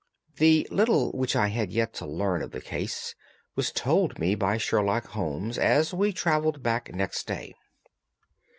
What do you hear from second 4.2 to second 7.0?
by Sherlock Holmes as we travelled back